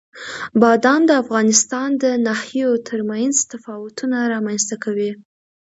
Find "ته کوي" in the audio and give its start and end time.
4.69-5.11